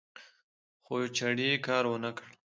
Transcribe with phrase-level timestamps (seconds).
[0.83, 2.27] خو چړې کار ونکړ